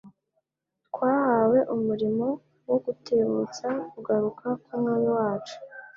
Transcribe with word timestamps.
twahawe 0.87 1.59
umurimo 1.75 2.27
wo 2.69 2.77
gutebutsa 2.85 3.67
kugaruka 3.93 4.45
k'Umwami 4.63 5.09
wacu. 5.17 5.55